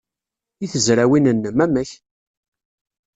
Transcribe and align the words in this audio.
I 0.63 0.65
tezrawin-nnem, 0.71 1.57
amek? 1.65 1.91